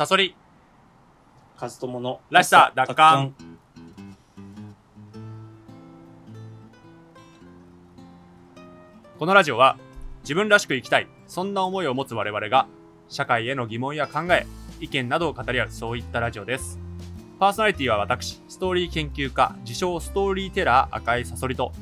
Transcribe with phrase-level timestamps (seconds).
[0.00, 0.34] サソリ。
[1.58, 3.34] カズトモのらしさ奪還
[9.18, 9.76] このラジオは
[10.22, 12.66] 自分らしく生きたいそんな思いを持つ我々が
[13.10, 14.46] 社会への疑問や考え
[14.80, 16.78] 意見などを語り合うそういったラジオです。
[17.38, 21.72] パーソナリティは私ストーリー研究家自称ストーリーテラー赤いサソリと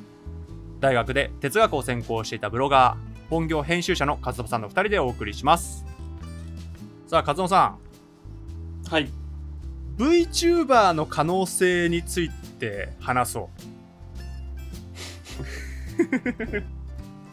[0.80, 5.84] 大学で哲学を専攻していたブロガー本業編集者のカズトモさんの2人でお送りします。
[7.06, 7.87] さあカズトモさん
[8.88, 9.10] はい。
[9.98, 13.50] VTuber の可能性について話そ
[15.98, 16.52] う。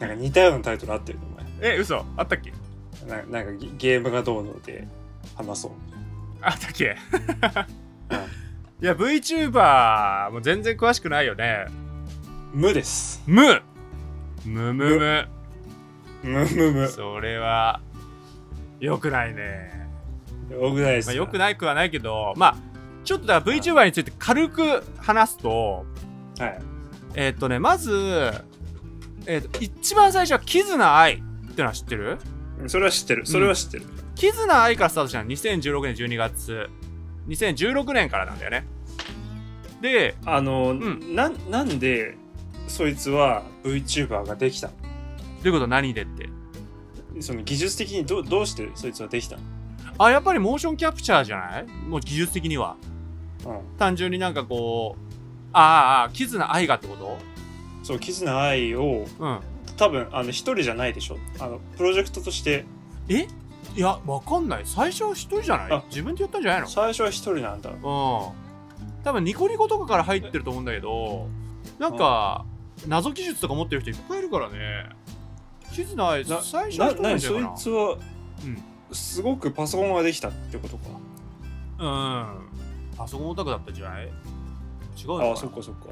[0.00, 1.26] なんか似たようなタイトルあってるの
[1.62, 2.04] え嘘。
[2.16, 2.52] あったっけ？
[3.06, 4.86] ななんかゲゲームがどうので
[5.34, 5.70] 話そう。
[6.42, 6.96] あったっけ？
[8.10, 8.18] うん。
[8.84, 11.66] いや VTuber もう全然詳しくないよね。
[12.52, 13.22] 無です。
[13.26, 13.62] 無。
[14.44, 15.28] むむむ。
[16.22, 17.80] 無無無それは
[18.80, 19.88] よくないね、
[20.50, 22.56] よくないですまあ、よよくないくはないけどまあ
[23.04, 25.84] ちょっとだから VTuber について軽く話すと
[26.38, 26.60] はい。
[27.14, 27.90] えーっとねまず
[29.26, 32.18] えーっと一番最初はキズナアイってのは知ってる？
[32.66, 33.26] それは知ってる。
[33.26, 36.68] それは知ってる、キズナアイからスタートしたのは2016年12月。
[37.28, 38.66] 2016年からなんだよね。
[39.80, 41.14] であの、ん。
[41.14, 42.16] ななんで
[42.68, 44.72] そいつは VTuber ができたの？
[44.74, 44.78] ど
[45.44, 45.66] ういうこと？
[45.66, 46.28] 何でって？
[47.20, 49.42] その技術的にどどうしてそいつはできたの？
[49.98, 51.66] あやっぱりモーションキャプチャーじゃない？
[51.66, 52.76] もう技術的には。
[53.44, 53.60] うん。
[53.78, 55.16] 単純になんかこう
[55.52, 57.16] ああああキズナアイがってこと？
[57.82, 59.40] そうキズナアイをうん。
[59.76, 61.18] 多分あの一人じゃないでしょ？
[61.38, 62.64] あのプロジェクトとして。
[63.08, 63.26] え？
[63.74, 64.62] いやわかんない。
[64.64, 65.72] 最初は一人じゃない？
[65.72, 65.84] あ。
[65.88, 66.68] 自分でやったんじゃないの？
[66.68, 67.70] 最初は一人なんだ。
[67.70, 67.78] うん。
[67.78, 68.32] 多
[69.12, 71.28] 分ニコニコとかから入ってると思うんだけど
[71.78, 72.44] なんか
[72.88, 74.88] 謎技術とか持ってる人いっぱいいるからね。
[75.72, 77.54] キズナアイな最初は一人じゃないかな。
[77.54, 80.84] いつは、うんすごくパソコンができたってことか。
[81.78, 82.96] うん。
[82.96, 84.12] パソコンオタクだったんじゃない違う
[85.08, 85.30] のかな？
[85.30, 85.86] ああそっかそっか。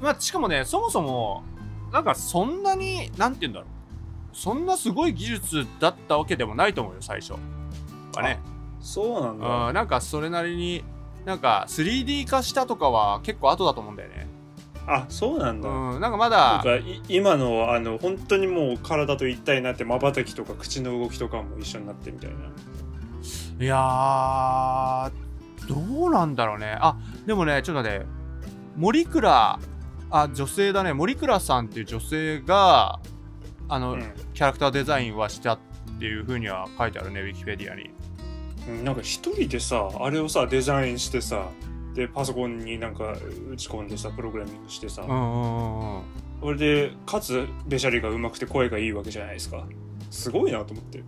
[0.00, 1.42] まあ、しかもねそもそも
[1.92, 3.68] なんかそんなになんて言うんだろう。
[4.36, 7.34] そんなすごい技術だったわけでもないと思うよ最初
[8.14, 8.40] はね。
[8.80, 9.46] そうなんだ。
[9.68, 10.82] うんなんかそれなりに
[11.24, 14.26] なんか 3D 化したとかは結構後だと思うんだよね
[14.86, 22.36] あそうなんだ、うんなんかまだなんかい今のあの本当にもう体と一体になってまばたきとか口の動きとかも一緒になってみたいな。
[23.60, 25.10] いやー
[25.68, 26.76] どうなんだろうね。
[26.80, 28.02] あでもねちょっとね
[28.76, 29.58] 森倉
[30.10, 30.92] あ女性だね。
[30.92, 33.00] 森倉さんっていう女性が
[33.68, 34.12] あの、うん。
[34.34, 35.58] キャラクターデザインはしたっ
[35.98, 37.90] ていうふうには書いてあるねウィキペディアに。
[38.68, 41.48] うんなんか一人でさあれをさデザインしてさ
[41.94, 43.12] でパソコンになんか
[43.50, 49.64] 打ち込んでさプログラミングしてさ、それでかつべしゃりが上手くて声がいいわけじゃないですか。
[50.10, 51.02] すごいなと思って。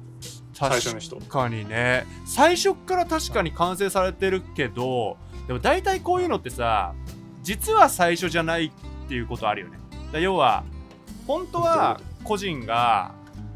[0.52, 1.16] 最初の人。
[1.16, 2.06] 確かにね。
[2.26, 6.94] 最初っから確かに完成されてるけどでも大体こういうのってさ
[7.42, 8.70] 実は最初じゃないっ
[9.08, 9.78] ていうことあるよね。
[10.12, 10.64] だ要は
[11.26, 13.12] 本当は個人が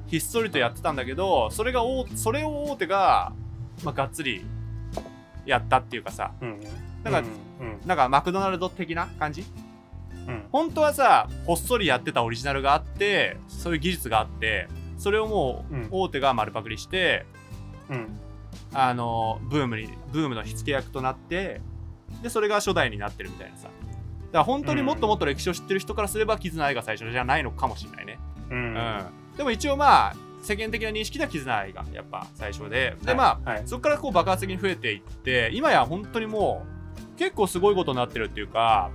[0.06, 3.32] ひっそりとやってたんだけどそれが大それを大手が、
[3.84, 4.44] まあ、がっつり
[5.44, 6.32] やったっていうかさ。
[6.40, 6.60] うん
[7.04, 7.22] なんかう
[7.64, 7.66] ん。
[7.66, 7.86] うん。
[7.86, 9.44] なんかマクドナルド的な感じ？
[10.26, 10.44] うん。
[10.52, 15.88] 本当はさほっそりやってたオリジナルがあってそういう技術があってそれをもううん。
[15.90, 17.26] 大手が丸パクリして、
[17.88, 18.18] うん。
[18.72, 21.60] あのブームにブームの火付け役となって
[22.22, 23.68] でそれが初代になってるみたいなさ。
[23.68, 28.18] だから本当にもっともっと歴史を知ってる人からすれば絆愛が最初じゃないのかもしれないね、
[28.50, 28.74] ううん。
[28.74, 29.06] ん
[29.38, 32.94] でも一応まあ世間的な認識では絆愛がやっぱ最初で。
[33.02, 33.62] でまあ、はい。
[33.64, 36.77] そこからこう爆発的に増えていって今や本当にもう
[37.16, 38.90] 結構すごいことになってるっていうか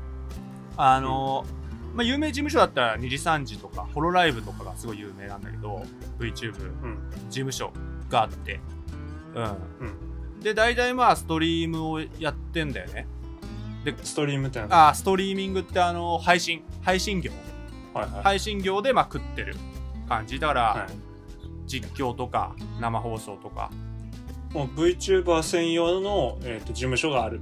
[0.78, 1.46] あの、
[1.94, 5.84] まあ、有名事務所だったら二次三次とかホロライブとかがすごい有名なんだけど
[6.20, 6.54] VTube
[6.84, 6.98] うん。
[7.30, 7.72] 事務所
[8.10, 8.60] があって。
[9.36, 9.44] うん。
[9.44, 9.48] う
[10.40, 10.40] ん。
[10.42, 13.08] で大体まあストリームをやってんだよね。
[14.02, 17.32] ストリームってあーストリーミングってあの配信配信業。
[17.94, 18.24] はいはい。
[18.24, 19.56] 配信業でまあ食ってる
[20.08, 20.40] 感じ。
[20.40, 20.94] だから、はい。
[21.66, 23.72] 実況とか生放送とか。
[24.54, 27.42] もう VTuber 専用の、えー、と事務所がある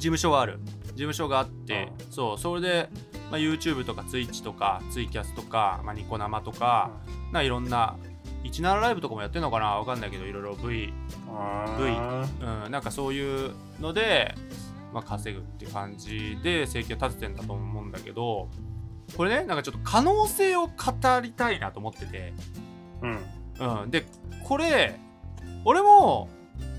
[0.00, 0.60] 務所がある。
[0.86, 2.88] 事務所があってあそうそれで、
[3.30, 6.90] まあ、YouTube とか Twitch とかツイキャスとか、まあ、ニコ生とか、
[7.32, 7.96] ないろんな
[8.44, 9.76] 17ライブとかもやってんのかな？
[9.76, 10.92] わかんないけどいろいろ V、
[11.28, 12.26] あ
[12.64, 14.34] うん、なんかそういうので、
[14.92, 18.48] まあ、稼ぐって感じで生計を立ててんだと思うんだけど
[19.16, 20.72] これねなんかちょっと可能性を語
[21.22, 23.06] りたいなと思ってて、ー
[23.58, 23.82] うん。
[23.82, 24.04] うん、で
[24.44, 24.98] これ
[25.64, 26.28] 俺も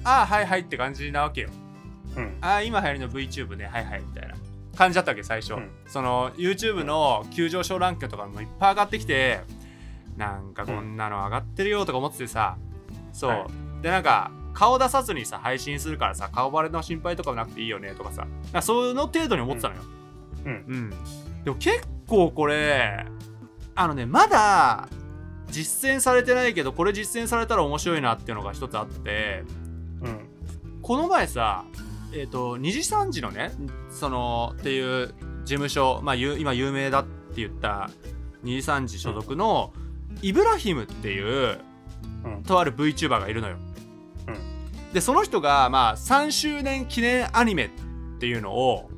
[0.04, 1.50] ああはいはいって感じなわけよ。
[1.54, 1.61] うん
[2.42, 3.66] ああ今流行りの VTube ね。
[3.66, 4.36] はいはいみたいな。
[4.76, 5.70] 感じだったわけ最初、うん。
[5.86, 9.42] その YouTube の急上昇ランキングとかもいっぱい上がってきて
[10.18, 12.58] なんかこんなの上がってるよとか思っててさ
[13.14, 13.48] そう、は
[13.82, 18.28] でなんか顔出さずにさ配信するからさ顔バレの心配とかなくていいよねとかさ。
[18.52, 19.82] かその程度に思ってたのよ。
[20.46, 20.52] うん。
[20.52, 20.90] うん、
[21.44, 23.06] でも結構これ
[23.76, 24.90] あのねまだ
[25.50, 29.44] 実践されてないけどこれ実践されたら面白いなっていうのが一つあって
[30.02, 30.20] うん。
[30.82, 31.66] この前さ
[32.14, 33.52] えっ、と二次三次のね
[33.90, 35.14] そのっていう
[35.44, 37.90] 事務所まあゆ今有名だって言った
[38.44, 39.72] 二次三次所属の、
[40.24, 41.60] イブラヒムっていう
[42.24, 42.44] うん。
[42.44, 43.58] とある VTuber がいるのよ、
[44.28, 44.94] うん。
[44.94, 47.70] でその人がまあ3周年記念アニメっ
[48.20, 48.90] ていうのを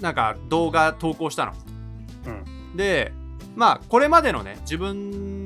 [0.00, 1.52] なんか動画投稿したの。
[2.26, 2.30] う
[2.74, 2.76] ん。
[2.76, 3.12] で
[3.56, 5.39] まあこれまでのね自分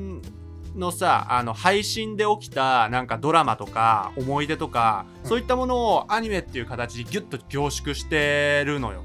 [0.74, 9.04] のさあの配信で起きたなんかドラマとか思い出とか、うんそういったものをアニメっていう形でギュッと凝縮してるのよ。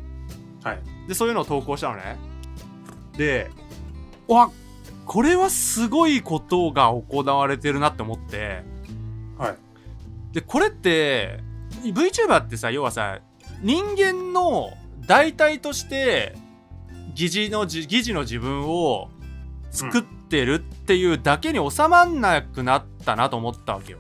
[0.64, 0.80] はい。
[1.08, 2.18] でそういうのを投稿したのね。
[3.18, 3.50] で
[4.28, 4.52] わ
[5.06, 8.64] これはすごいことが行われてるなって思って。
[9.38, 9.58] はい。
[10.34, 11.40] でこれって
[11.84, 13.20] VTuber ってさ要はさ
[13.62, 14.72] 人間の
[15.08, 16.36] 代替として
[17.16, 19.10] 疑似のじ疑似の自分を
[19.72, 23.98] 作ってるっていうだけに収まんなくなったなと思ったわけよ。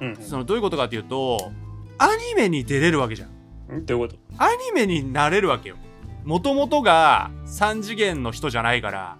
[0.00, 1.50] うんそのどういうことかっていうと
[1.98, 3.28] アニメに出れるわけじゃん。
[3.70, 4.20] うんどういうこと？
[4.38, 5.76] アニメになれるわけよ。
[6.24, 9.16] もともとが3次元の人じゃないから。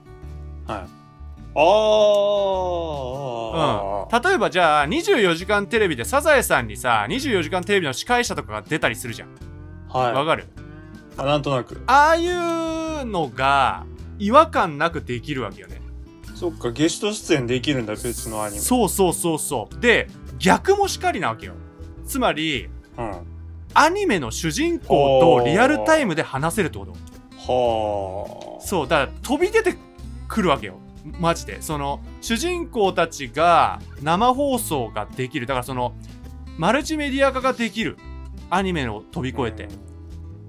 [0.66, 0.82] はい
[1.54, 1.58] あ
[4.10, 9.28] あ例えばじゃあ24時間テレビでサザエさんにさ24時間テレビの司会者とかが出たりするじゃん。
[9.90, 10.44] わ、はかる？
[10.44, 10.46] い
[11.18, 13.84] あなんとなくああいうのが
[14.18, 15.71] 違和感なくできるわけよね。
[16.42, 19.80] そっかゲスト出演できるんだ別のアニメそうそうそうそう。
[19.80, 20.08] で、
[20.40, 21.54] 逆もしかりなわけよ。
[22.04, 22.68] つまり、
[22.98, 23.26] うん
[23.74, 26.92] アニメの主人公とリアルタイムで話せるってこと。
[26.92, 29.76] はあそう、だから飛び出て
[30.26, 30.78] くるわけよ。
[31.20, 31.62] マジで。
[31.62, 35.46] その、主人公たちが生放送ができる。
[35.46, 35.94] だからその、
[36.58, 37.96] マルチメディア化ができる。
[38.50, 39.68] アニメを飛び越えて。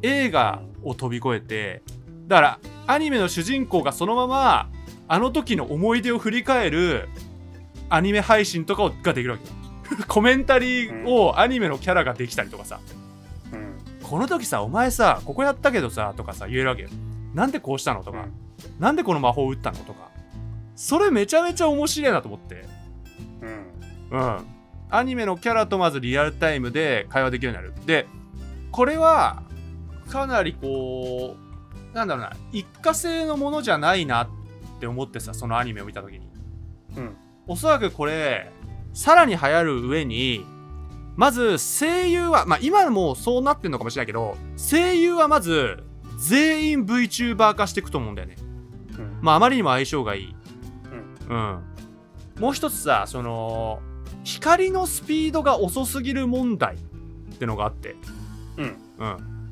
[0.01, 1.81] 映画を飛び越えて
[2.27, 4.69] だからアニメの主人公がそのまま
[5.07, 7.09] あの時の思い出を振り返る
[7.89, 9.45] アニメ配信とかができるわけ。
[9.45, 9.53] よ
[10.07, 12.79] コメンタリーをアニメのキャラができたりとかさ。
[13.51, 13.75] うん。
[14.01, 16.89] この時さお前さここやったけどさとかさ言えるわけよ。
[17.33, 18.25] なんでこうしたのとか、
[18.79, 20.09] なんでこの魔法打ったのとか。
[20.75, 22.65] それめちゃめちゃ面白いなと思って。
[24.11, 24.19] うん。
[24.19, 24.45] うん。
[24.89, 27.85] アニメのキャラとまずリアルタイムで会話できるようになる。
[27.85, 28.07] で
[28.71, 29.43] これは
[30.09, 31.35] かなりこ
[31.91, 34.27] うなんだろうな一過性のものじゃないなっ
[34.83, 36.29] て思ってさそのアニメを見た時に。
[36.97, 37.15] うん。
[37.47, 38.51] おそらくこれ
[38.93, 40.45] さらに流行る上に
[41.15, 45.83] まず声優はまあ今もそうなってんのかもしれないけど声優はまず
[46.17, 48.35] 全員 VTuber 化していくと思うんだよね。
[48.97, 49.19] うん。
[49.21, 50.35] まああまりにも相性がいい。
[51.29, 51.63] うん、
[52.37, 53.79] もう一つさその
[54.25, 56.79] 光のスピードが遅すぎる問題っ
[57.37, 57.95] てのがあって。
[58.57, 58.77] うん。
[58.99, 59.05] う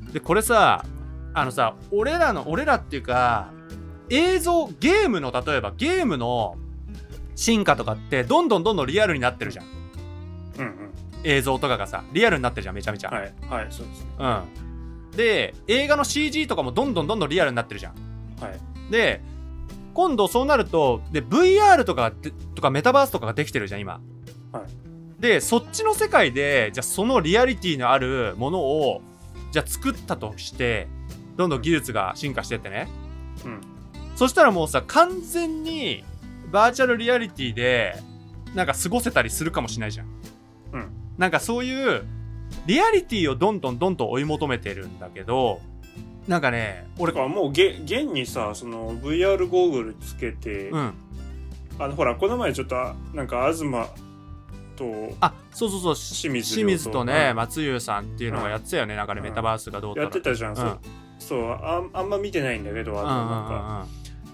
[0.08, 0.12] ん。
[0.12, 0.84] でこれさ
[1.32, 3.50] あのさ俺らの俺らっていうか
[4.10, 6.56] 映像ゲームの例えばゲームの
[7.34, 9.66] 進化とかってどんどんどんどんリアルになってるじゃん。
[10.58, 10.92] うんうん。
[11.24, 13.34] 映像とかがさリアルになってるじゃんめちゃめちゃ、はい。
[13.48, 14.10] はいそうですね。
[14.18, 14.42] うん。
[15.16, 17.94] で映画の CG とかもどんどんどんどんリアルになってるじゃん。
[18.40, 18.60] はい。
[18.90, 19.20] で
[19.94, 24.00] 今度そうなるとで VR とかでとかメタバースとかができてるじゃん今、
[24.52, 25.20] はい。
[25.20, 29.02] でそっちの世界でじゃあそのリアリティのあるものを
[29.52, 30.88] じゃあ作ったとして
[31.36, 32.88] どんどん技術が進化してってね。
[33.44, 33.60] うん
[34.22, 36.04] そしたらもうさ完全に
[36.52, 37.96] バーチャルリアリティで
[38.54, 40.06] なんか過ごせたりするかもしれないじゃん。
[40.74, 40.92] うん。
[41.18, 42.04] なんかそういう
[42.66, 45.60] リアリティをどんどんどんどん追い求めてるんだけど
[46.28, 50.94] なんかね俺だからもうげ現にさその VR ゴーグルつけて、うん。
[51.80, 53.68] あのほらこの前ちょっとあなんか東
[54.76, 55.94] とあそうそうそう。
[55.96, 57.36] 清水清水とね、うん。
[57.38, 59.26] 松優さんっていうのがやってたよね、なんかね、うん。
[59.26, 60.54] メタバースがどうとやってたじゃん、う。
[60.54, 60.56] ん。
[60.56, 60.78] そう
[61.18, 63.86] そうああんま見てないんだけどあとなんか、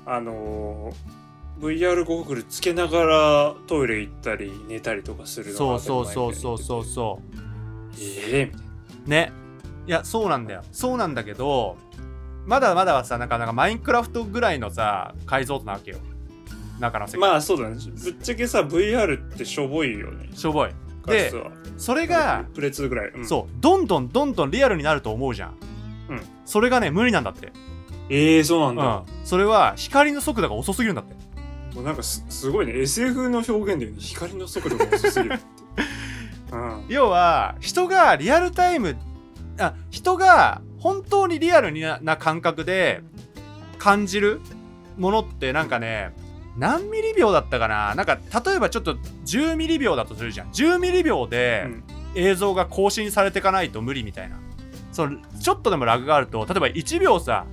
[0.09, 1.19] あのー
[1.59, 7.21] VR ゴーグルつけながらトイレ行ったり寝たりとかするのそうがそうそう当そうそうそ
[7.99, 8.69] 前みたいなええみたいな。
[9.07, 9.33] うね。
[9.87, 10.63] いやそうなんだよ。
[10.71, 11.77] そうなんだけど
[12.47, 15.99] まだまだはさなんかなんかマインクラフトぐらいのさ解像度なわけよ。
[16.79, 17.77] 中の世界、まあそうだね。
[17.77, 20.29] ぶっちゃけさ VR ってしょぼいよね。
[20.35, 20.71] しょぼい。
[21.07, 21.33] で
[21.77, 23.27] それがプレ2ぐらい、うん。
[23.27, 23.61] そう。
[23.61, 25.55] どんどんどんどんリアルになると思うじゃん、
[26.11, 26.21] うん。
[26.45, 27.53] それがね無理なんだって
[28.11, 29.27] ええそうなんだ、うん。
[29.27, 31.15] それは光の速度が遅すぎるんだって。
[31.75, 32.79] もうなんかすすごいね。
[32.81, 35.45] SF の表現だよね光の速度が遅すぎるって。
[36.53, 36.85] うん。
[36.89, 38.97] 要は人がリアルタイム
[39.59, 43.03] あ人が本当にリアルになな感覚で
[43.79, 44.41] 感じる
[44.97, 46.13] ものってなんかね
[46.57, 47.95] 何ミリ秒だったかな？
[47.95, 48.95] なんか例えばちょっと
[49.27, 50.49] 10ミリ秒だとするじゃん。
[50.49, 51.85] 10ミリ秒でうん。
[52.15, 54.41] 映像が更新されていかないと無理みたいな。
[54.91, 57.45] そうちょっとでもラグがあると例えば1秒さ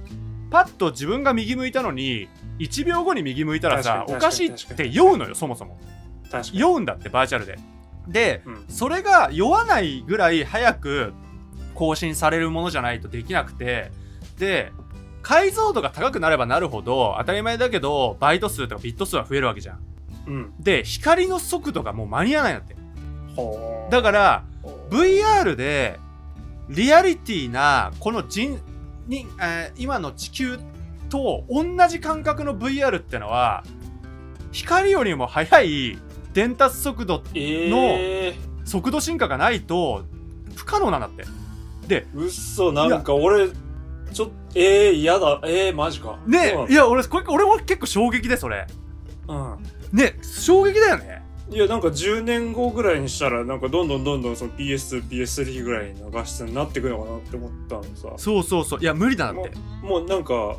[0.50, 5.78] パッと自分が右向いたのに1秒後に右向いたらさおかしいって酔うのよそもそも。
[6.54, 7.58] 酔うんだってバーチャルで。
[8.08, 8.66] でうん。
[8.70, 11.14] それが酔わないぐらい早く
[11.74, 13.92] 更新されるものじゃないとできなくて
[14.38, 14.72] で
[15.22, 19.80] 解像度が高くなればなるほど当たり前だけどバイト数とかビット数は増えるわけじゃん。
[20.28, 20.54] うん。
[20.60, 22.76] で光の速度がもう間に合わないんだって。
[23.90, 24.44] だから
[24.90, 26.00] VR で
[26.70, 28.60] リアリティなこの人
[29.08, 30.60] に、えー今の地球
[31.10, 33.64] と同じ感覚の VR ってのは
[34.52, 36.00] 光よりも速い
[36.34, 38.36] 伝達速度えー、
[38.66, 40.04] 速度進化がないと
[40.56, 41.26] 不可能なんだって
[42.14, 43.50] うっそ、なんか俺、
[44.12, 45.40] ちょっと、えー、嫌だ。
[45.44, 46.18] えー、マジか。
[46.26, 48.66] ねいや俺これ俺も結構衝撃でそれ
[49.28, 49.58] うん。
[49.92, 58.14] ね衝撃だよねいや、なんか10年後ぐらいにしたら、なんかどんどんどんどんその PS2、PS3 ぐらいの画質になっていくのかなって思ったのさ。
[58.18, 59.52] そうそうそういや無理だなって
[59.84, 60.58] もうなんか、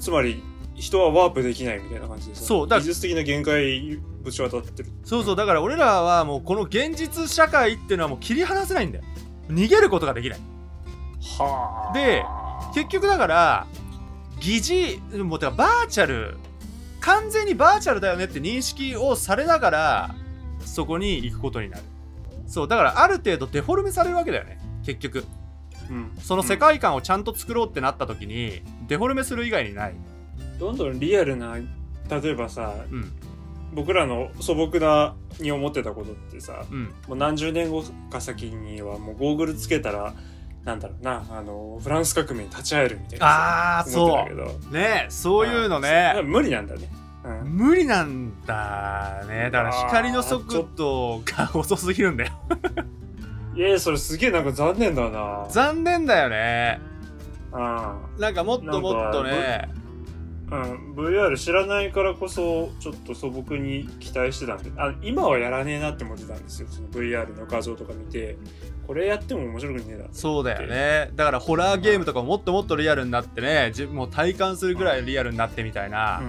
[0.00, 0.42] つまり、
[0.74, 2.44] 人はワープできないみたいな感じでさ。
[2.44, 4.90] そうだ技術的な限界ぶち当たってる。
[5.04, 9.04] そうそうだから俺らはもうこの現実社会っていうのはもう切り離せないんだよ
[9.48, 10.38] 逃げることができない
[11.38, 12.24] はで
[12.74, 13.66] 結局だから
[14.40, 14.60] 疑
[15.14, 16.36] 似もうてかバーチャル
[17.00, 20.14] 完全にバーチャルだよねって認識をされながら
[20.64, 21.82] そこに行くことになる。
[22.46, 25.24] そうだからある程度デフォルメされるわけだよね結局。
[25.90, 29.94] うん、その世界観をちゃんと作ろうってなった時に、デフォルメする以外にない。
[30.58, 33.12] どんどんリアルな、例えばさ、うん。
[33.72, 36.84] 僕らの素朴なに思ってたことってさ、うん。
[37.08, 40.14] もう何十年後か先にはもうゴーグルつけたら、
[40.66, 44.50] なんだろうな、あの、フランス革命に立ち会えるみたいなああそたけど。
[44.68, 46.90] うねそういうのうんね無理なんだね。
[47.24, 47.56] うん。
[47.56, 52.32] 無理なんだねだから光の速度が遅すぎるんだよ
[53.56, 55.46] いやそれすげえなんか残念だな。
[55.48, 56.80] 残念だよね
[57.52, 58.20] うん。
[58.20, 59.68] なんかもっともっとね
[60.48, 68.36] うん、VR 知らないからこそちょっと素朴に期待してたんであ今はやらねえなって思ってたんですよその VR の画像とか見て
[68.86, 71.10] これやっても面白くねえなそうだよね。
[71.14, 76.22] だからホラーゲームとかももっともっとリアルになってね自分も体感するぐらいリアルになってみたいな、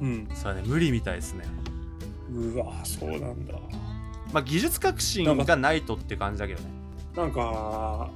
[0.00, 1.44] うん、それはね無理みたいですね。
[2.30, 3.54] うん、うわそうなんだ。
[4.32, 6.68] まあ技術革新がないとって感じだけどね。
[7.14, 8.10] なんか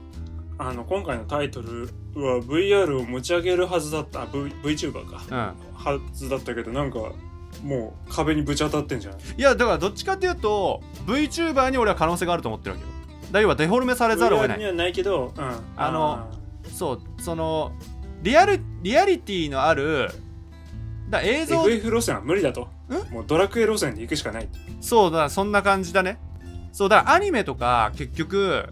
[0.59, 5.75] あの今回のタイトルは VR を持ち上げるはずだったあ v VTuber か、うん。
[5.75, 6.99] はずだったけどなんか
[7.63, 9.15] もう壁にぶち当たってんじゃん。
[9.15, 12.98] いやだからどっちかっていうと VTuber に俺は可能性があると思ってるわけよ
[13.31, 14.59] だ要はデフォルメされざるを得ない。
[14.59, 16.29] にはないけど、うん、あの
[16.73, 17.73] そうその
[18.23, 20.11] リアルリアリティのある
[21.09, 22.69] だ映像 FF 路線は無理だと。
[22.89, 23.13] ん？
[23.13, 24.49] もうドラクエ路線で行くしかない
[24.81, 26.19] そうだそんな感じだね。
[26.73, 28.69] そうだからアニメとか結局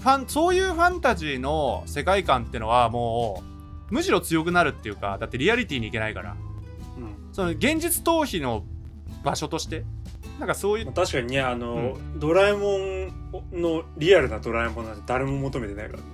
[0.00, 3.42] ファンそういうファンタジーの世界観ってのはも
[3.90, 6.36] うむしろ強くなるっていうかだってリアリティに行けないから。
[6.98, 7.32] うん。
[7.32, 8.64] その現実逃避の
[9.22, 9.84] 場所として
[10.38, 13.12] なんかそういうまあ確かにねあの、ドラえもん
[13.52, 16.04] のリアルなドラえもんなんて誰も求めてないからね。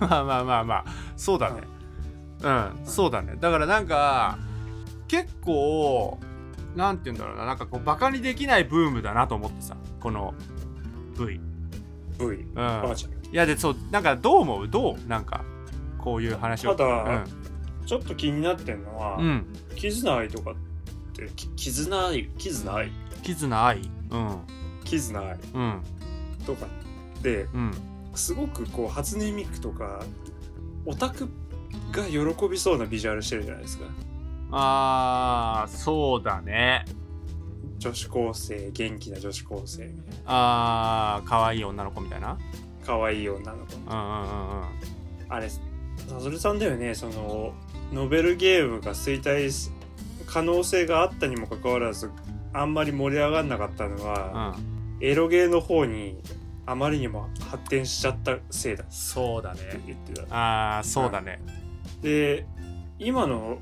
[0.00, 0.84] まあまあまあまあ
[1.16, 1.62] そうだね。
[2.42, 3.34] うん、そうだね。
[3.40, 4.38] だからなんか
[5.08, 6.18] 結構
[6.74, 10.34] なんて言うんだろうななんかこうバカにできないブームだなと思ってさこの
[11.18, 11.40] V
[12.18, 12.54] う V ん。
[12.54, 13.16] バーチャル。
[13.30, 14.68] いやでそうなんかどう思う？
[14.68, 15.08] どう？
[15.08, 15.44] なんか
[15.98, 16.74] こういう話を。
[16.74, 17.24] ただ
[17.86, 19.46] ちょっと気になってんのは、うん、うん、
[19.76, 20.54] 絆愛とかっ
[21.16, 22.90] てき絆愛絆愛
[23.22, 23.80] 絆愛
[24.10, 24.40] うん。
[24.84, 25.82] 絆愛うん。
[26.44, 26.66] とか。
[27.18, 27.72] ってうん。
[28.14, 30.04] すごくこう初音ミクとか
[30.84, 31.28] オタク
[31.92, 33.84] が喜びそうなビジュアルしてるじゃないですか。
[34.52, 36.84] あーそうだね。
[37.78, 39.84] 女子高生元気な女子高生。
[39.86, 42.38] みたいなあー可愛い女の子みたいな？
[42.86, 44.64] 可愛い女の子うんうんうんうん。
[45.28, 45.60] あれサ
[46.20, 46.94] ソルさんだよね。
[46.94, 47.52] その
[47.92, 49.72] ノベルゲームが衰退す
[50.26, 52.10] 可能性があったにもかかわらず
[52.52, 56.22] あんまり盛り上がんなかったのは、うんエロゲーの方に
[56.64, 58.84] あまりにも発展しちゃったせいだ。
[58.84, 59.60] ってそうだね。
[59.86, 60.22] 言ってた。
[60.34, 61.38] ああそうだね。
[62.00, 62.46] で
[62.98, 63.58] 今の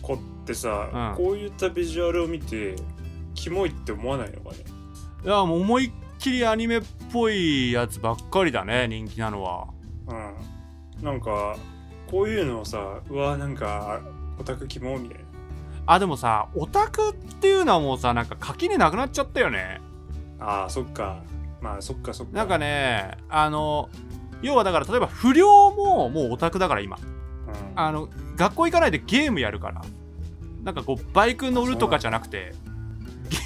[0.00, 1.24] 子ってさ、うん。
[1.24, 2.76] こういったビジュアルを見て
[3.34, 4.58] キモいって思わないのかね？
[5.24, 9.66] いやもう思いっきりアニメっぽいやつばっかりだね人気なのは。
[10.06, 11.04] うん。
[11.04, 11.56] なんか
[12.08, 14.00] こういうのをさうわなんか
[14.38, 15.24] オタクキモみたいな
[15.90, 19.80] あでもさオタクっていうのはもうさなんか垣根なくなっちゃったよね。
[20.38, 21.22] あーそっか。
[21.62, 22.36] まあそっかそっか。
[22.36, 23.88] なんかねあの
[24.42, 26.98] 要はだから例えば不良ももうオタクだから今。
[26.98, 27.04] うん。
[27.74, 29.82] あの学校行かないでゲームやるから。
[30.62, 32.52] なんかこうバイク乗るとかじゃなくて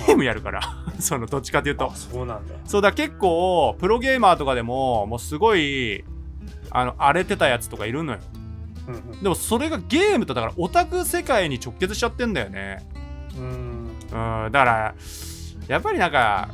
[0.09, 0.63] ゲームやるから。
[0.99, 1.93] そのどっちかっていうと。
[1.93, 2.55] あそうなんだ。
[2.65, 6.05] そうだ結構プロゲーマーとかでももうすごい
[6.73, 8.19] あの荒れてたやつとかいるのよ
[8.89, 9.23] うんうん。
[9.23, 12.89] でもそれがゲームとだからオタク世界に直結しちゃってんだよね。
[13.37, 13.43] うん。
[13.47, 14.51] うん。
[14.51, 14.95] だから
[15.69, 16.51] やっぱりなんか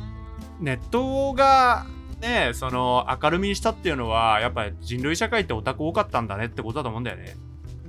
[0.59, 1.85] ネットが
[2.21, 7.35] ねその明るみにしたっていうのはやっぱり人類社会ってオタク多かったんだねってことだと思うんだよね。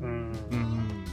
[0.01, 0.07] うん。
[0.07, 0.13] うん
[0.53, 1.05] うん。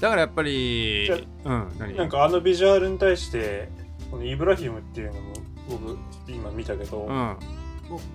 [0.00, 1.08] だからやっぱり
[1.44, 1.96] うん何？
[1.96, 3.70] なんかあのビジュアルに対して
[4.10, 5.32] このイブラヒムっていうのも
[5.68, 7.36] 僕今見たけど、うん。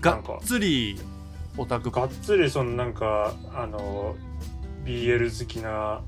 [0.01, 0.99] がっつり
[1.57, 1.89] オタク。
[1.91, 4.15] がっつりそのなんかあの
[4.83, 6.01] BL 好きな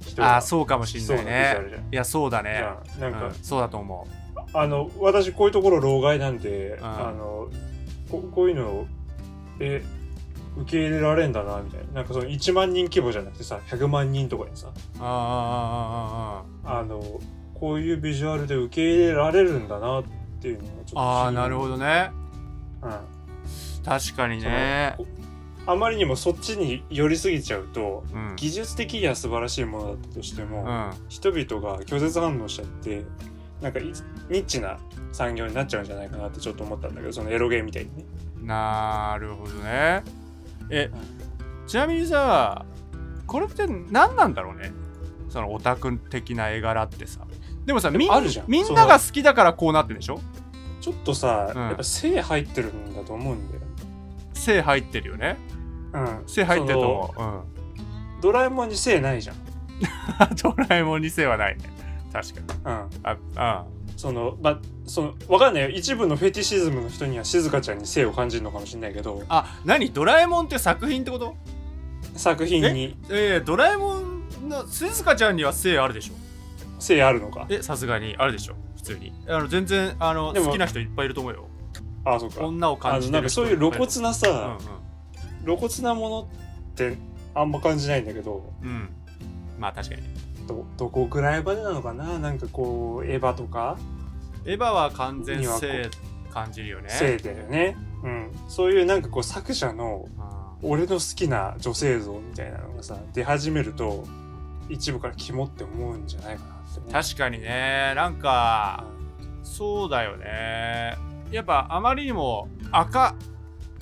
[0.00, 1.56] 人ああそうかもしんないね。
[1.92, 2.64] いやそうだね。
[3.00, 4.06] なんか、うん、そうだと思
[4.52, 6.84] あの私こういうところ老害なんで、ん。
[6.84, 7.48] あの
[8.10, 8.86] ここういうのを
[9.60, 9.82] え
[10.56, 11.92] 受け入れられんだなみたいな。
[11.94, 17.02] なんかその1万人規模じゃなくてさ100万人とかにさうあーあーあの
[17.54, 20.04] こういうビジュアルで受け入れられるんだなっ
[20.40, 22.10] ていうのがちょっとあーなるほど、どね。
[22.82, 22.90] うん、
[23.84, 24.96] 確かにね
[25.66, 28.36] あまりにもそっちに寄りすぎちゃうとうん。
[28.36, 30.90] 技術的には素晴らしいものだったとしても、うん。
[31.08, 33.04] 人々が拒絶反応しちゃって
[33.62, 33.92] なんかいニ
[34.40, 34.78] ッチな
[35.12, 38.04] 産業になっちゃうんじゃないかなってちょっと思ったんだけどそのエロゲーみたいにね。
[38.42, 40.02] なるほどね。
[40.70, 40.90] え
[41.66, 42.66] ちなみにさ
[43.26, 44.72] これって何なんだろうね？
[45.30, 47.20] そのオタク的な絵柄ってさ。
[47.64, 48.46] でもさみんあるじゃん。
[48.48, 50.20] みんなが好きだからこうなってるでしょ？
[50.82, 51.62] ちょっとさ、うん。
[51.62, 53.62] やっぱ性入ってるんだと思うんだよ、
[54.34, 55.38] 性入ってるよね
[55.94, 57.24] うん、性入ってると思うう
[58.18, 58.20] ん。
[58.20, 59.36] ドラえもんに性ないじゃん、
[60.42, 61.64] ドラえもんに性はないね。
[62.12, 62.46] 確かに。
[62.64, 63.64] うん、ああ
[63.96, 65.70] そのまそのわかんないよ。
[65.70, 69.22] 一部のフェティシズムの人には静香ちゃんに性を感じるのかもしれないけど。
[69.28, 69.90] あ何？
[69.92, 71.36] ドラえもんって作品ってこと？
[72.16, 72.96] 作品に。
[73.08, 73.40] え？
[73.42, 76.14] ー、ドラえもんの鈴鹿ちゃんには性あるでしょ？
[76.80, 77.46] 性あるのか？
[77.48, 78.14] えさすがに。
[78.18, 78.54] あるでしょ？
[78.76, 79.12] 普通に。
[79.28, 81.48] あの全然あの好きな人いっぱいいると思うよ。
[82.04, 82.44] あそうか。
[82.44, 84.83] 女を感じてるかそういう露骨なさ、うん
[85.44, 86.96] 露骨なものって
[87.34, 88.68] あんま感じないんだけどうん。
[88.68, 88.88] うん
[89.58, 90.02] まあ確かに。
[90.48, 92.18] どどこぐらいまでなのかな？
[92.18, 93.78] なんかこうエヴァとか？
[94.44, 95.88] エヴァは完全性
[96.30, 96.90] 感じるよね。
[96.90, 104.04] 性だよね、うん、そういうなんかこう作者のあ俺の好きな女性像みたいなのがさ出始めると
[104.68, 106.86] 一部からキモって思うんじゃないかなってね。
[106.88, 107.92] ー確かにね。
[107.94, 108.84] なんか
[109.44, 110.96] そうだよね。
[111.30, 113.14] やっぱあまりにも赤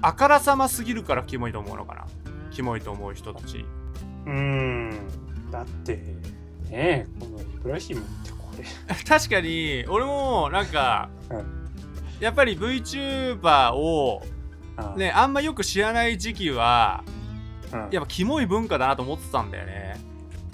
[0.02, 2.06] あからさますぎるからキモいと思うのかな？
[2.50, 3.64] キモいと思う人たち。
[4.26, 4.38] うんう
[4.94, 5.50] ん。
[5.50, 6.16] だってね
[6.70, 8.64] えこのイブラヒムってこれ。
[9.08, 11.68] 確かに俺もなんか、うん。
[12.20, 14.22] やっぱり VTuber を
[14.76, 17.04] あねあんまよく知らない時期は
[17.72, 17.88] うん。
[17.90, 20.00] やっぱキモい文化だなと思ってたんだよね。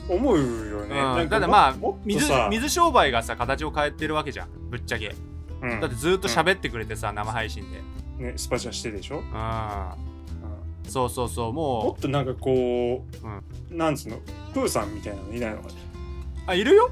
[0.09, 1.29] 思うよね、うん。
[1.29, 4.49] だってまあ水さ、水商売がさ形を変えてるわけじゃん。
[4.71, 5.15] ぶっちゃけ。
[5.61, 5.81] うん。
[5.81, 7.83] だってずっと喋ってくれてさ、生配信で
[8.19, 10.91] ね、スパチャしてでしょ、うんうん。
[10.91, 13.05] そうそうそうももっとなんかこ
[13.71, 14.19] う、なんつうの？
[14.53, 15.69] プーさんみたいなのいないのか
[16.47, 16.91] あいるよ。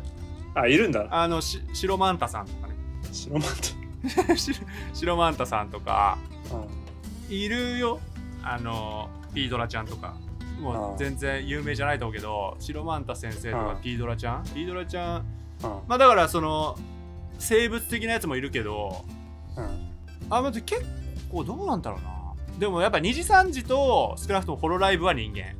[0.54, 1.06] あいるんだ。
[1.10, 2.74] あのし白マンタさんとかね。
[3.12, 3.44] 白マ
[4.32, 4.52] ンし
[4.94, 6.18] 白マンタさんとか。
[6.48, 7.34] タ、うん。
[7.34, 8.00] いるよ。
[8.42, 10.16] あのピードラちゃんとか。
[10.60, 14.44] もああう全然有名じゃないと思うけど白マンタ先生とああかピードラちゃん？
[14.44, 15.26] ピードラちゃん。
[15.62, 15.70] うん。
[15.86, 16.78] まあだからその
[17.38, 19.04] 生物的なやつもいるけど
[19.56, 19.92] うん。
[20.30, 20.74] あ待って
[21.36, 22.58] 結構どうなんだろうな。
[22.58, 25.54] でもやっぱ2時3時と少なくともホロライブは人間。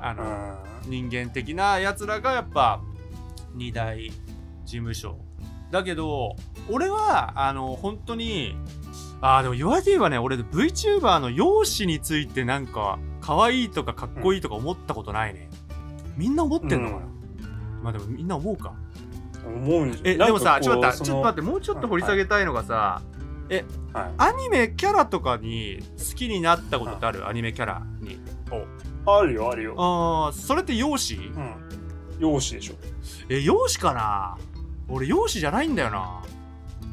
[0.00, 2.80] あの、人間的なやつらがやっぱ
[3.54, 4.14] 二大事
[4.66, 5.18] 務所。
[5.70, 6.36] だけど
[6.70, 8.54] 俺はあの本当に
[9.20, 15.48] あーでも言われてみればね俺 VTuber の容姿についてなんか可愛いとかかっこいいとか思ったことないね、
[16.16, 17.06] みんな思ってんのかな、
[17.82, 18.74] まあでもみんな思うか。
[19.44, 23.13] 思うんえでもさちょっと待ってちょっと待ってもうちょっと掘り下げたいのがさ、はい、
[23.92, 27.28] アニメキャラとかに好きになったことってある？
[27.28, 28.18] アニメキャラに。
[29.06, 29.74] あるよあるよ。
[29.76, 31.22] ああそれって容姿？
[31.28, 31.54] うん。
[32.18, 32.74] 容姿でしょ。
[33.28, 34.38] え容姿かな？
[34.88, 36.22] 俺容姿じゃないんだよな。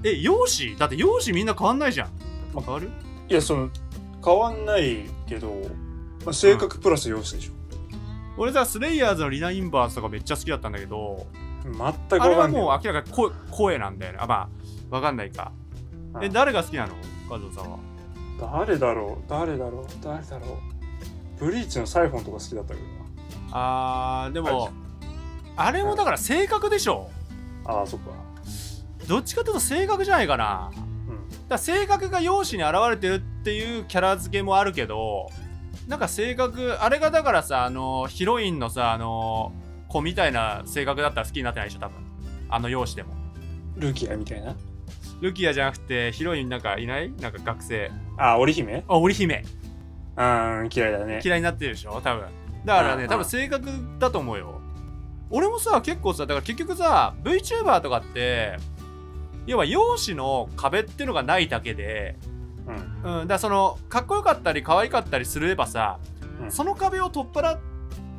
[0.03, 0.77] え容姿？
[0.79, 2.09] だって容姿みんな変わんないじゃん、
[2.53, 2.89] ま変わる？
[3.29, 3.69] いやその
[4.23, 5.53] 変わんないけど、
[6.25, 7.53] まあ、性格プラス容姿でしょ、
[8.37, 11.27] 俺さスレイヤーズのリナ・インバースとかめっちゃ好きだったんだけど
[11.63, 12.45] 全くあれはわ。
[12.45, 14.17] かんないもう明らかに声声なんだよね。
[14.21, 14.49] あまあ
[14.95, 15.51] わかんないか
[16.21, 16.33] えうん。
[16.33, 16.95] 誰が好きなの？
[17.29, 17.79] カズオさんは。
[18.39, 19.29] 誰だろう？
[19.29, 19.85] 誰だろう？
[20.03, 20.57] 誰だろう？
[21.39, 22.85] ブリーチのサイフォンとか好きだったけど
[23.51, 24.71] あーでもはい。
[25.57, 27.09] あれもだから性格でしょ。
[27.65, 28.11] なああそっか。
[29.07, 30.71] どっちかというと性格じゃないかな。
[30.75, 31.47] うん。
[31.47, 35.29] だ性格が容姿に現れてるっていうキャラ付けもあるけど
[35.87, 39.51] なんか性格あれがだからさあのヒロインのさあの
[39.89, 41.97] 子みたいな性格だったら好きになってないでしょ多分。
[42.49, 43.21] あの容姿でも。
[43.77, 44.55] ルキアみたいな
[45.21, 47.11] ルキアじゃなくてヒロインなんかいない？
[47.11, 47.91] なんか学生。
[48.17, 48.83] あ織姫？
[48.87, 49.45] あ織姫。
[50.17, 51.21] うん嫌いだね。
[51.23, 52.01] 嫌いになってるでしょ？
[52.01, 52.25] 多分。
[52.65, 53.67] だからねうん多分性格
[53.99, 54.59] だと思うよ。
[55.29, 58.57] 俺もさ結構さだから結局さ VTuber とかって
[59.47, 62.17] 要は容姿の壁っていうのがないだけで、
[63.03, 63.21] うん。
[63.21, 65.99] うん、だそのかっこよかったり可愛かったりすればさ、
[66.41, 66.51] うん。
[66.51, 67.59] その壁を取っ払っ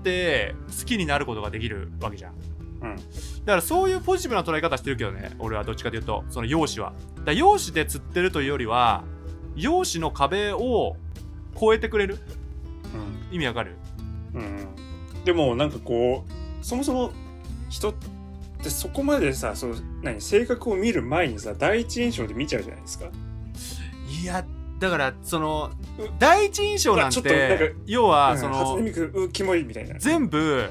[0.02, 2.34] て好きになることができるわけじゃん
[2.82, 2.96] うん。
[2.96, 6.94] だからそういうポジティブな捉え方してるけどね俺はどっちかというとその容姿は。
[7.24, 9.04] だ容姿で釣ってるというよりは
[9.54, 10.96] 容姿の壁を
[11.54, 12.18] 越えてくれる。
[13.30, 13.76] 意味わかる？
[14.34, 15.24] うんうん。
[15.24, 17.12] でもなんかこうそもそも
[17.70, 17.94] 人っ
[18.62, 23.06] てそこまでさその何性格を見る前にさ第一印象で見ちゃうじゃないですか。
[24.22, 24.44] いや
[24.78, 25.70] だからその
[26.18, 29.98] 第一印象なんて要はそうん初の音ミクうキモいみたいな。
[29.98, 30.68] 全部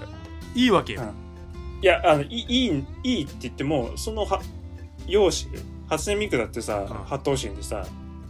[0.54, 1.14] いいわけよ
[1.82, 4.42] いやあのいいいいって言ってもそのは
[5.08, 5.58] 容姿
[5.90, 6.88] 初音ミクだってさ、うん。
[7.06, 7.86] 八頭身でさ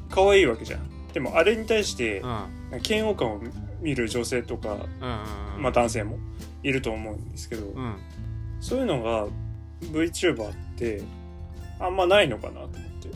[0.09, 0.81] 可愛いわけじゃん。
[1.13, 2.29] でもあれに対してうん。
[2.29, 3.41] うん嫌悪感を
[3.81, 6.17] 見る女性とか、うんうんまあ、男性も
[6.63, 7.97] いると思うんですけど、うん。
[8.61, 9.27] そういうのが
[9.91, 11.01] VTuber って
[11.77, 13.09] あんまないのかなと思って。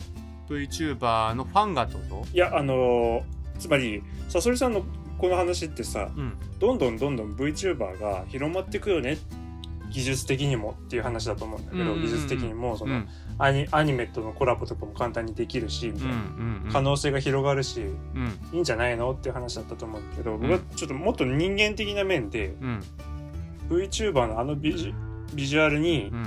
[0.50, 2.26] VTuber のファンがってこと？
[2.34, 3.22] いやあのー
[3.58, 4.84] つまりさそりさんの
[5.16, 6.34] この話ってさうん。
[6.58, 9.16] どんどんどんどん VTuber が広まっていくよね
[9.96, 13.08] 技術的にもっていう話だと思うんだけど、技術的にもそうのん。
[13.38, 15.90] アニアニメとのコラボとかも簡単にできるし
[16.70, 17.84] 可能性が広がるしう
[18.18, 18.38] ん。
[18.52, 22.84] いいんじゃないのっていう話だったと思うけど、僕はちょっともっと人間的な面でうん。
[23.70, 24.92] VTuber のあのビジ
[25.32, 26.26] ビジュアルにうん。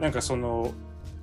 [0.00, 0.72] なんかその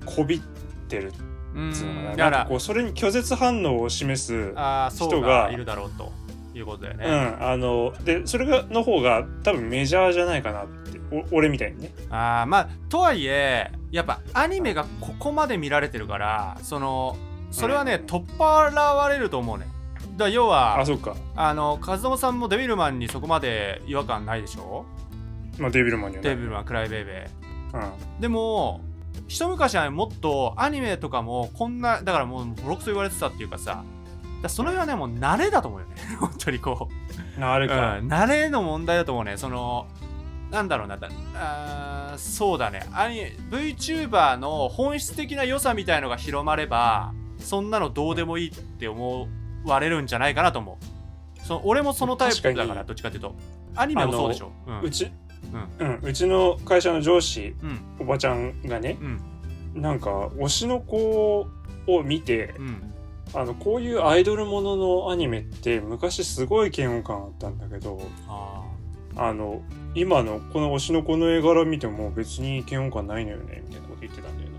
[0.06, 0.40] こびっ
[0.88, 1.12] てる
[1.56, 6.12] うんつうのかな,、だかこうそれに拒絶反応を示す人ががいるだろうと
[6.54, 10.81] いうことだようね、ん、あのでそれがの方が多分メジャーじゃないかなってお
[11.30, 11.90] 俺みたいにね。
[12.10, 17.16] ああまあとはいえやっぱアニメがここまで見られてるからその
[17.50, 18.06] それはね、うん。
[18.06, 19.66] 取っ払われると思うね。
[20.16, 24.84] だ要はあそっか、あの和友さんもデビルマンにそこまで違和感ないでしょ？
[25.58, 27.30] まあ、デビルマンにはデビルマンクライベイベ
[27.74, 27.80] うん。
[27.80, 28.80] ーでも
[29.28, 33.84] 一昔はもっとアニメとかもこんなだからもうボロクソ言われてたっていうかさ
[34.42, 35.94] だその辺はねもう慣れだと思うよね。
[36.18, 36.88] 本当にこ
[37.36, 37.40] う。
[37.40, 39.36] なあれか、うん、慣れの問題だと思うね。
[39.36, 39.86] その
[40.52, 42.86] なんだろうなだあーそうだね。
[42.92, 49.28] アニ VTuber の本質的な良さみたいのが広まればそんなのどうでもいいって思
[49.64, 51.44] われるんじゃないかなと思う。
[51.46, 52.86] そ俺もそのタイプだからに。
[52.86, 53.34] どっちかっていうと。
[53.74, 54.52] アニメもそうでしょ。
[54.66, 54.80] うん。
[54.82, 55.10] うち、
[55.80, 55.98] うん。
[56.02, 57.80] うちの会社の上司うん。
[58.00, 59.82] おばちゃんがねうん。
[59.82, 61.46] なんか推しの子
[61.86, 62.92] を見てうん。
[63.34, 68.61] あのこういうアイドルもののアニメって昔すごい嫌悪感あったんだけどあ
[69.16, 69.62] あの
[69.94, 74.56] 今のこの推しの子の絵柄見ても別に嫌悪感ないのよねみたいなこと言ってたんだよね。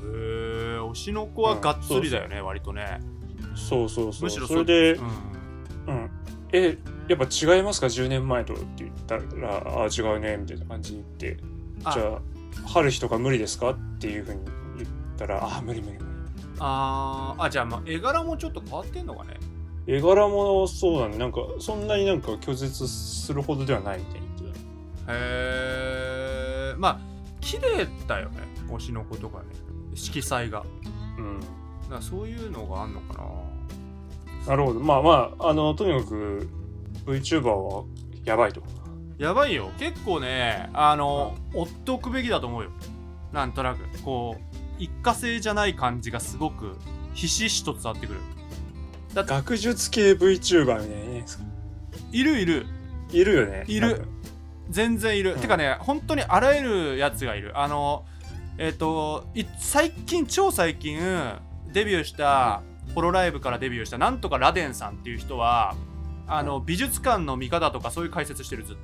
[0.00, 3.00] ーへえ推しの子はがっつりだよね、割とね。
[3.54, 4.22] そうそうそう。
[4.24, 5.04] むしろそれでうん。
[5.88, 6.10] うん、
[6.52, 6.78] え
[7.08, 9.22] やっぱ違いますか？10年前とって言ったら
[9.84, 11.44] あ違うねみたいな感じで言って。
[11.84, 11.92] あ。
[11.92, 12.20] じゃあ
[12.68, 13.70] 春日とか無理ですか？
[13.70, 14.40] っていうふうに
[14.78, 16.04] 言ったらあ無理無理無理。
[16.58, 19.34] あーあじゃあまあ絵柄もちょっと変わってんのかね
[19.90, 21.16] 絵柄もそうだね。
[21.16, 25.14] なんかそんなになんか拒絶するほどではないみたいに言ってへ
[26.72, 27.00] えまあ
[27.40, 28.40] 綺麗だよね。
[28.68, 29.44] 推しの子とかね。
[29.94, 30.60] 色彩が。
[30.60, 31.40] たうん。
[31.40, 33.14] だからそういうのがあんのか
[34.46, 34.48] な。
[34.48, 34.80] なるほど。
[34.80, 36.48] まあまああのとにかく
[37.06, 37.84] VTuber は
[38.26, 38.62] やばいと。
[39.16, 39.70] やばいよ。
[39.78, 42.70] 結構ねあの、追っておくべきだと思うよ。
[43.32, 43.80] なんとなく。
[44.02, 46.76] こう一過性じゃない感じがすごく
[47.14, 48.20] ひしひしと伝わってくる
[49.14, 49.30] だって。
[49.30, 51.24] 学術系 VTuber みたいなね
[52.12, 52.66] いるいる。
[53.10, 53.64] いるよね。
[53.66, 54.04] いる。
[54.70, 55.40] 全然いる、うん。
[55.40, 57.58] てかね本当にあらゆるやつがいる。
[57.58, 58.04] あの
[58.58, 60.98] えっ、とい最近超最近
[61.72, 62.62] デビューした
[62.94, 65.76] ホロライブからデビューしたなんとかラデンさんっていう人は
[66.26, 68.76] あの美術館の見方とかそういう解説してるずっ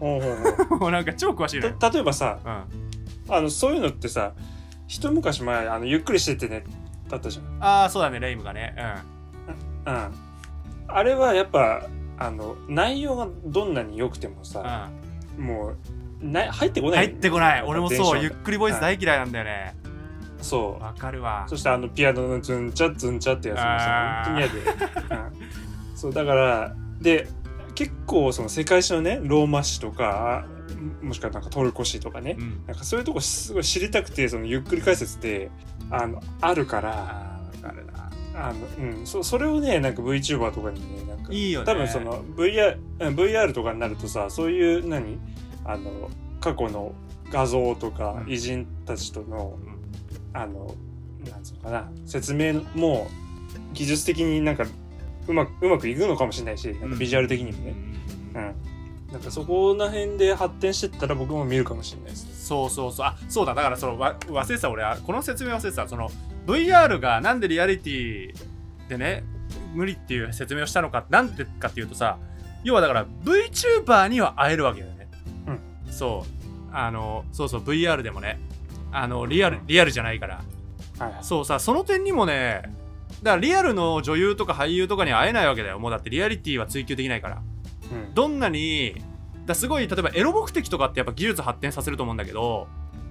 [0.00, 4.32] ほうほ うなんか超詳しいのよ、た例えばさうん、あのそういうのってさ
[4.86, 6.64] 一昔前あのゆっくりしててね
[7.08, 7.62] だったじゃん。
[7.62, 8.74] ああそうだねレイムがね。
[8.76, 9.17] うん
[10.88, 14.90] あれはやっぱあの内容がどんなに良くてもうん、さ、
[15.38, 15.72] も
[16.22, 17.06] うな入ってこうん、ない。
[17.06, 17.62] 入ってこない。
[17.62, 19.74] 俺もそうゆっくりボイス大嫌いなんだよね。
[20.40, 20.82] そう。
[20.82, 21.46] わかるわ。
[21.48, 27.28] そしてあのピアノのズンチャズンチャってやつもさ本当に嫌で、うん、そうだからで
[27.74, 30.46] 結構その世界史のねローマ史とか
[31.02, 32.62] もしくはなんかトルコ史とかね、うん。
[32.66, 35.50] なんかそういうとこすごい知りたくてそのゆっくり解説で
[35.90, 37.97] あのあるからあるな
[38.38, 41.66] あの、うん、そそれをねなんか VTuber とかにねなんかいいよね。
[41.66, 45.18] 多分その VR, うん VR とかになるとさそういう何？
[45.64, 46.08] あの
[46.40, 46.92] 過去の
[47.30, 48.32] 画像とかうん。
[48.32, 49.58] 偉人たちとの、
[50.32, 50.74] あの
[51.30, 53.08] なんつうのかな説明も
[53.74, 54.64] 技術的になんか
[55.26, 57.74] うまくうまくいくのかもしれないしなんかビジュアル的にもね、
[58.34, 59.12] うん。
[59.12, 62.32] なんかそこら辺で発展してったら僕も見るかもしれないですね。
[62.34, 63.06] そうそうそう。
[63.06, 63.54] あそうだ。
[63.54, 64.70] だからそのわ忘れてた。
[64.70, 65.88] 俺はこの説明忘れてた。
[65.88, 66.10] その
[66.48, 68.32] VR がなんでリアリティ
[68.88, 69.22] でね
[69.74, 72.18] 無理っていう説明をしたのかなんでかっていうとさ
[72.64, 75.08] 要はだから VTuber には会えるわけだよね。
[75.46, 75.92] うん。
[75.92, 76.74] そう。
[76.74, 78.40] あのそうそう VR でもね。
[78.90, 80.42] あのリアルリアルじゃないから。
[80.98, 81.24] はいはい。
[81.24, 82.62] そうさその点にもね
[83.22, 85.78] だからリアルの女優とか俳優とかには会えないわけだよ。
[85.78, 87.42] もうだってリアリティは追求できないから。
[87.92, 88.14] うん。
[88.14, 88.96] どんなに
[89.46, 92.68] だすごい例えばエロ目的とかってやっぱ技術発展させると思うんだけど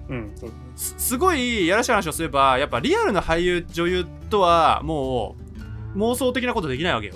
[0.08, 0.32] うん。
[0.36, 0.50] そう。
[0.76, 5.36] すすごいやらしい話をすればやっぱリアルな俳優女優とはも
[5.94, 7.14] う妄想的なことできないわけよ、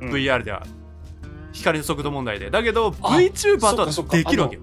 [0.00, 0.10] うん。
[0.10, 0.66] VR では。
[1.52, 2.50] 光の速度問題で。
[2.50, 4.62] だけどあ VTuber とはできるわけよ。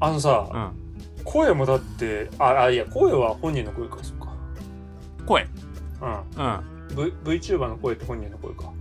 [0.00, 1.24] あのさ、うん。
[1.24, 4.34] 声もだってああいや声は本人の声かそっか。
[5.26, 5.46] 声。
[6.00, 6.10] うん。
[6.10, 7.14] うん。
[7.24, 8.72] v VTuber の声って本人の声か。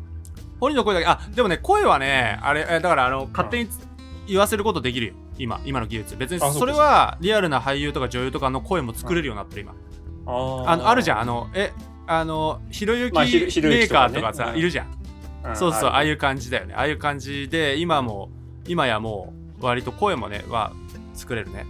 [0.60, 1.08] 本人の声だけ。
[1.08, 3.80] あでもね声はねあれえだからあの勝手につ
[4.28, 6.16] 言わせることできるよ今今の技術。
[6.16, 9.74] 別にあそれはリアルな俳優とか女優とかの声も作れるようになってる今。
[10.68, 11.20] あのあるじゃん。
[11.22, 11.72] あのえ
[12.06, 14.60] あのひろゆきメーカーとかさうん。
[14.60, 14.88] いるじゃん。
[14.88, 16.74] うんそうそうああるいう感じだよね。
[16.76, 18.30] ああいう感じで今も
[18.68, 20.74] 今やもう割と声もねは
[21.14, 21.66] 作れるね。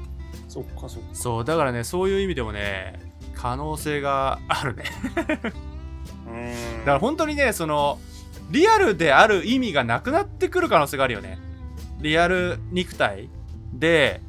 [0.47, 1.09] そっかそっか。
[1.13, 2.99] そうだからねそういう意味でもね
[3.35, 4.85] 可能性があるね。
[5.15, 7.99] だから本当にねその
[8.49, 11.37] リアルである意味がなくなってくる可能性があるよね。
[12.01, 13.29] リアル肉体
[13.73, 14.21] で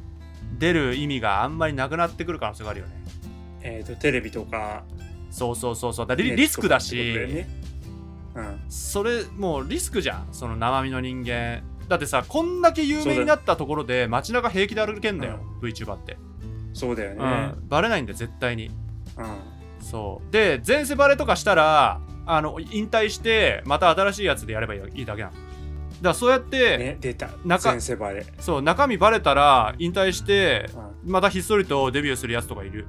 [0.57, 2.93] 出る意味があんまりなくなってくる可能性があるよね。
[3.63, 4.83] えっ、とテレビとか。
[5.29, 6.07] そうそうそうそう。
[6.07, 7.47] だリリスクだし、ね。
[8.35, 8.59] うん。
[8.69, 10.27] それもうリスクじゃん。
[10.31, 11.63] その生身の人間。
[11.87, 16.17] だってさこんだけ有名になったところで街中平気で歩けんだよ、VTuber って、
[16.73, 17.17] そうだよね。
[17.17, 17.25] う
[17.65, 18.67] ん、バレないんだよ絶対に。
[18.67, 19.83] うん。
[19.83, 20.31] そう。
[20.31, 25.33] で前世バレとかしたらあの引退してまた新しいやつでやればいいいいだけなの
[26.01, 27.29] だそうやって、ね出た。
[27.45, 30.69] 中バレそう中身バレたら引退して
[31.05, 31.11] うん。
[31.11, 32.87] またひっそりとデビューするやつとかいる。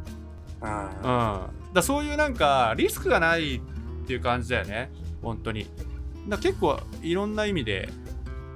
[0.62, 0.68] うん。
[0.68, 3.60] あだそういうなんかリスクがないっ
[4.06, 4.90] ていう感じだよね。
[5.22, 5.66] 本当に。
[6.28, 7.90] だ結構いろんな意味で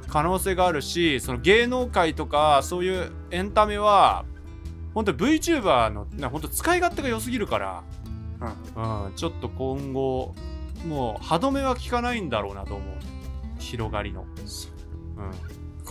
[0.08, 4.24] 可能性があるしその芸能界とかそういうエンタメは
[4.94, 7.84] 本当に VTuber のな本当使い勝手が良すぎるから、
[8.76, 9.06] うん。
[9.06, 10.34] うん、ちょっと今後
[10.86, 12.96] もう歯止めは効かないんだろうなと思う
[13.58, 14.68] 広がりの、そ
[15.16, 15.32] うん、っ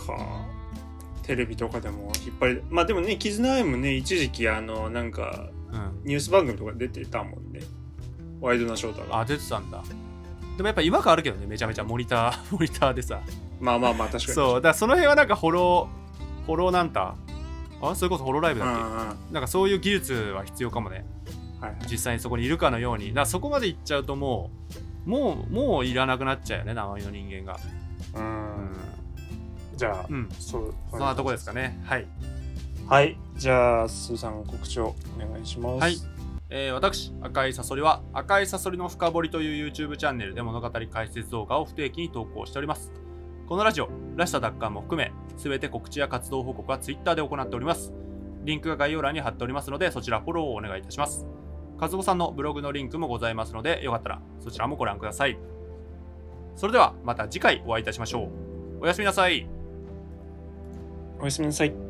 [0.06, 0.46] か。
[1.22, 7.60] テレビとかでも引っ張りまあでもね絆愛もね一時期あのなんかうん、ニュース番組とか出てたもんね。
[8.40, 9.82] ワイドなショータがあ出てたんだ。
[10.56, 11.84] でもやっぱ違和感あるけどねめちゃめちゃ。
[11.84, 13.20] モニター モニターでさ。
[13.60, 14.34] まあまあまあ確かに。
[14.34, 14.54] そう。
[14.56, 15.88] だからその辺はなんかホロ
[16.46, 17.14] ホロなんだ
[17.82, 21.04] あそれこそホロライブうんうんだっはけなんかそういう技術は必要かもね。
[21.60, 21.76] いはい。
[21.90, 23.12] 実際にそこにいるかのように。
[23.12, 24.72] だそこまでいっちゃうともう
[25.06, 27.58] もうもういらなくなっちゃうよね生身の人間が。
[28.14, 28.72] ううん。
[28.72, 28.76] ん、
[29.76, 31.80] じゃあうん、そうそんなとこですかね。
[31.84, 32.06] はい。
[32.88, 33.16] はい。
[33.36, 35.80] じゃあスーさん告知をお願いします。
[35.80, 35.96] はい。
[36.50, 42.92] えー私赤いサソリは赤いサソリの深掘りという YouTube チャンネルで物語解説動画を不定期に投稿しております。
[43.46, 47.92] このラジオらしさ奪還も含め全て告知や活動報告は Twitter で行っております。
[48.44, 51.26] リンクが概要欄に貼っておりますのでそちらフォローをお願いいたします
[51.78, 55.38] 和夫さんのブログのリンクもございますのでよかったらそちらもご覧ください。
[56.54, 58.82] それではまた次回お会いいたしましょう。
[58.82, 59.46] おやすみなさい。
[61.20, 61.85] おやすみなさい。